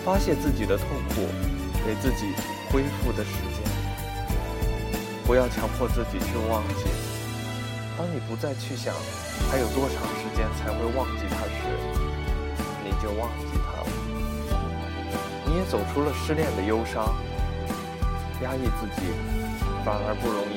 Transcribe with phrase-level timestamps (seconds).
[0.05, 1.27] 发泄自己的痛苦，
[1.85, 2.33] 给自己。
[2.71, 3.61] 恢复的时间，
[5.27, 7.12] 不要强迫自己去忘记。
[7.99, 8.95] 当你不再去想
[9.51, 11.53] 还有多长时间才会忘记他时，
[12.83, 13.87] 你就忘记他了。
[15.47, 17.15] 你也走出了失恋的忧伤，
[18.43, 19.13] 压抑自己，
[19.85, 20.57] 反而不容易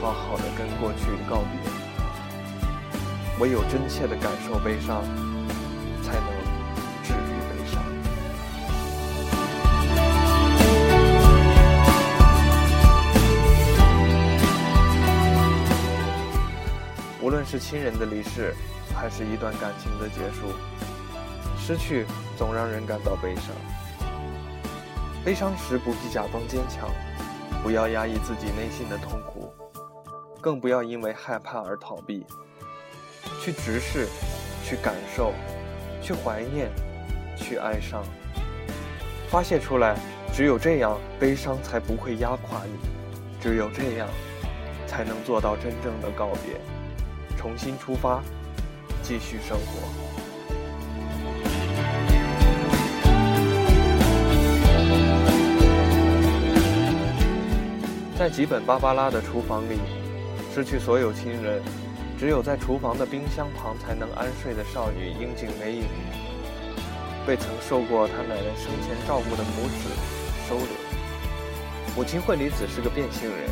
[0.00, 1.58] 好好的跟过去告别。
[3.40, 5.02] 唯有真切的感受悲伤，
[17.28, 18.54] 无论是亲人的离世，
[18.96, 20.46] 还是一段感情的结束，
[21.58, 22.06] 失去
[22.38, 23.54] 总让人感到悲伤。
[25.22, 26.88] 悲伤时不必假装坚强，
[27.62, 29.52] 不要压抑自己内心的痛苦，
[30.40, 32.24] 更不要因为害怕而逃避。
[33.42, 34.08] 去直视，
[34.64, 35.34] 去感受，
[36.00, 36.70] 去怀念，
[37.36, 38.02] 去哀伤，
[39.28, 39.94] 发泄出来。
[40.32, 42.72] 只有这样，悲伤才不会压垮你；
[43.38, 44.08] 只有这样，
[44.86, 46.58] 才能做到真正的告别。
[47.38, 48.20] 重新出发，
[49.00, 49.88] 继续生活。
[58.18, 59.78] 在吉本芭芭拉的厨房里，
[60.52, 61.62] 失去所有亲人，
[62.18, 65.84] 只有在厨房的冰箱旁才能安睡的少女樱井美影，
[67.24, 69.88] 被曾受过她奶奶生前照顾的母子
[70.48, 70.66] 收留。
[71.94, 73.48] 母亲惠里子是个变性人，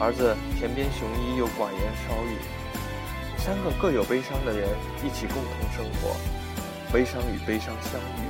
[0.00, 2.63] 儿子田边雄一又寡言少语。
[3.44, 4.70] 三个各有悲伤的人
[5.04, 6.16] 一起共同生活，
[6.90, 8.24] 悲伤与悲伤相遇、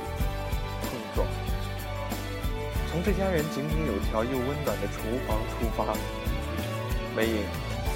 [0.81, 1.25] 碰撞。
[2.91, 5.95] 从这家人井井有条又温暖的厨房出发，
[7.15, 7.45] 美影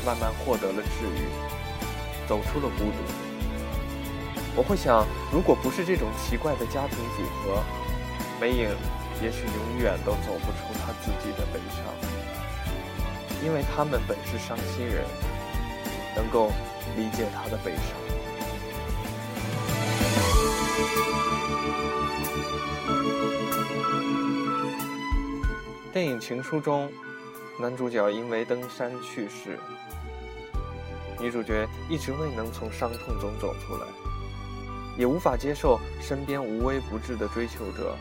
[0.06, 1.28] 慢慢获得了治愈，
[2.26, 3.04] 走出了孤独。
[4.56, 7.62] 我会想，如果不是这种奇怪的家庭组合，
[8.40, 8.70] 美影
[9.22, 11.84] 也许永远都走不出她自己的悲伤，
[13.44, 15.04] 因为他们本是伤心人，
[16.20, 16.52] 能够。
[16.98, 17.84] 理解他的悲伤。
[25.94, 26.92] 电影《情书》中，
[27.60, 29.60] 男主角因为登山去世，
[31.20, 33.86] 女主角一直未能从伤痛中走出来，
[34.98, 37.96] 也无法接受身边无微不至的追求者，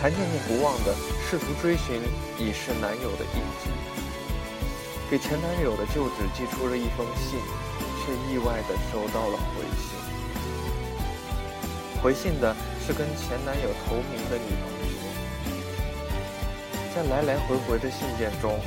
[0.00, 0.94] 还念念不忘的
[1.28, 2.00] 试图追寻
[2.38, 3.81] 已逝男友的印记。
[5.12, 7.38] 给前男友的旧址寄出了一封信，
[8.00, 9.92] 却意外地收到了回信。
[12.02, 14.96] 回信的是跟前男友同名的女同学。
[16.94, 18.58] 在来来回回的信件中，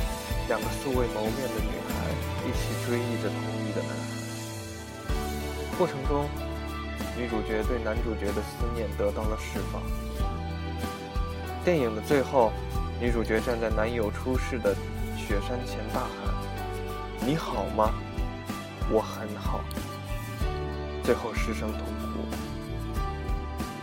[0.48, 2.14] 两个素未谋面的女孩
[2.46, 4.06] 一起追忆着同一个男孩。
[5.80, 6.30] 过程中，
[7.18, 9.82] 女主角对男主角的思念得到了释放。
[11.64, 12.54] 电影的最后，
[13.02, 14.76] 女主角站在男友出事的
[15.28, 16.36] 雪山前大喊。
[17.26, 17.92] 你好吗？
[18.92, 19.62] 我很好。
[21.04, 22.20] 最后失声痛哭。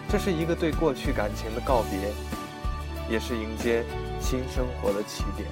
[0.09, 2.12] 这是一个对过去感情的告别，
[3.11, 3.85] 也是迎接
[4.21, 5.49] 新生活的起点。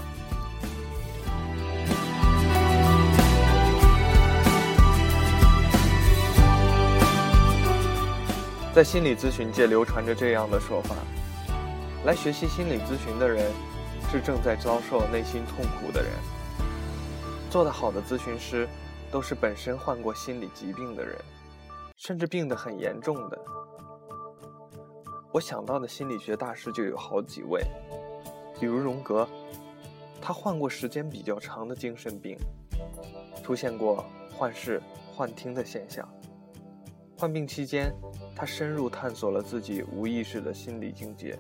[8.73, 10.95] 在心理咨询界流传着这样的说法：
[12.05, 13.51] 来学习心理咨询的人，
[14.11, 16.11] 是正在遭受内心痛苦的人。
[17.49, 18.69] 做得好的咨询师，
[19.09, 21.17] 都是本身患过心理疾病的人，
[21.97, 23.39] 甚至病得很严重的。
[25.31, 27.63] 我想到的心理学大师就有好几位，
[28.59, 29.29] 比如荣格，
[30.21, 32.37] 他患过时间比较长的精神病，
[33.45, 34.05] 出现过
[34.37, 34.83] 幻视、
[35.15, 36.09] 幻听的现象。
[37.17, 37.95] 患病期间，
[38.35, 41.39] 他深入探索了自己无意识的心理境界，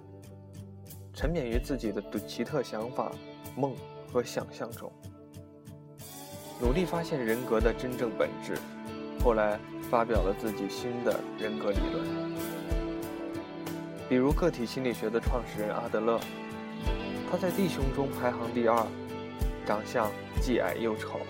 [1.21, 3.13] 沉湎于自己的奇特想法、
[3.55, 3.77] 梦
[4.11, 4.91] 和想象中，
[6.59, 8.57] 努力发现人格的真正本质。
[9.23, 12.07] 后来发表了自己新的人格理论。
[14.09, 16.19] 比如个体心理学的创始人阿德勒，
[17.31, 18.87] 他在弟兄中排行第二，
[19.67, 21.21] 长相既矮又丑，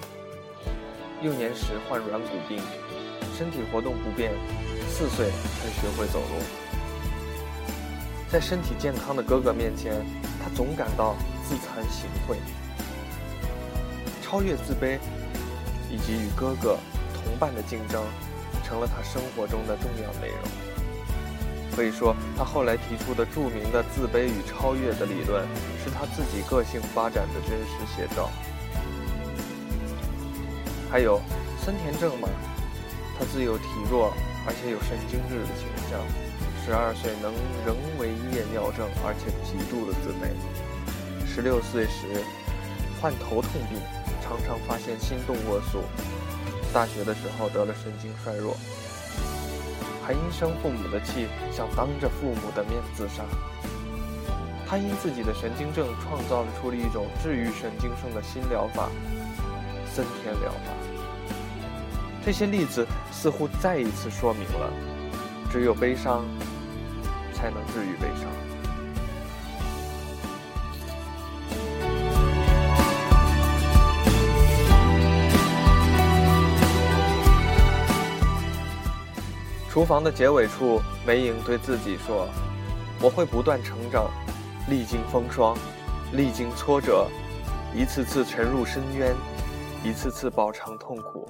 [1.20, 2.60] 幼年时患软骨病，
[3.36, 4.30] 身体活动不便，
[4.86, 6.69] 四岁才学会走路。
[8.30, 9.92] 在身体健康的哥哥面前，
[10.40, 12.36] 他总感到自惭形秽。
[14.22, 15.00] 超越自卑，
[15.90, 16.78] 以及与哥哥、
[17.12, 18.04] 同伴的竞争，
[18.62, 20.38] 成了他生活中的重要内容。
[21.74, 25.44] 可以说，他后来提出的著名的自卑与超越的理论，
[25.82, 28.30] 是他自己个性发展的真实写照。
[30.88, 31.20] 还有
[31.64, 32.28] 森田正马，
[33.18, 34.12] 他自幼体弱，
[34.46, 35.98] 而且有神经质的倾向，
[36.70, 37.34] 十二岁能
[37.66, 40.30] 仍为夜尿症，而且极度的自卑。
[41.26, 42.22] 十六岁时
[43.02, 43.76] 患头痛病，
[44.22, 45.82] 常常发现心动过速。
[46.72, 48.56] 大学的时候得了神经衰弱。
[50.06, 53.24] 还因生父母的气，想当着父母的面自杀。
[54.64, 58.88] 他因自己的神经症，创造了出了一种治愈神经症的新疗法——
[59.92, 60.70] 森田疗法。
[62.24, 64.70] 这些例子似乎再一次说明了，
[65.50, 66.24] 只有悲伤
[67.40, 68.28] 才能治愈悲伤。
[79.70, 82.28] 厨房的结尾处，梅影对自己说
[83.00, 84.10] ：“我会不断成长，
[84.68, 85.56] 历经风霜，
[86.12, 87.06] 历经挫折，
[87.74, 89.14] 一次次沉入深渊，
[89.84, 91.26] 一次次饱尝痛苦，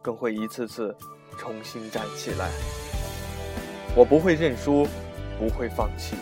[0.00, 0.96] 更会一次次
[1.36, 2.48] 重新站起来。
[3.96, 4.86] 我不会认输，
[5.40, 6.14] 不会放弃。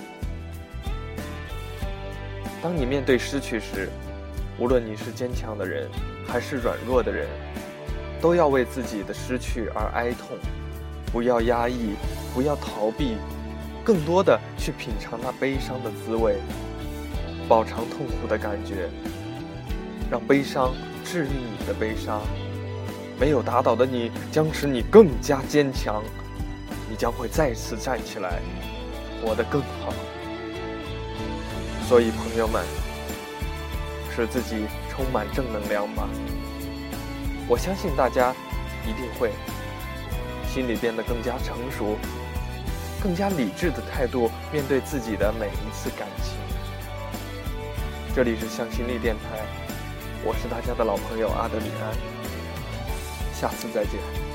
[2.63, 3.91] 当你面对失去时，
[4.59, 5.89] 无论你是坚强的人
[6.27, 7.27] 还是软弱的人，
[8.21, 10.39] 都要为自己的失去而哀痛。”
[11.11, 11.95] 不要压抑，
[12.35, 13.17] 不要逃避，
[13.83, 16.37] 更多的去品尝那悲伤的滋味，
[17.49, 18.91] 饱尝痛苦的感觉，
[20.11, 20.75] 让悲伤
[21.07, 22.21] 治愈你的悲伤。
[23.19, 26.03] 没有打倒的你，将使你更加坚强，
[26.91, 28.43] 你将会再次站起来，
[29.23, 29.93] 活得更好。
[31.89, 32.65] 所以，朋友们，
[34.15, 36.09] 使自己充满正能量吧。
[37.49, 38.35] 我相信大家
[38.85, 39.33] 一定会。
[40.53, 41.97] 心里变得更加成熟，
[43.03, 46.35] 更加理智的态度面对自己的每一次感情。
[48.17, 49.45] 这里是向心力电台，
[50.25, 51.95] 我是大家的老朋友阿德里安，
[53.35, 54.28] 下次再见。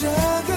[0.00, 0.49] jaga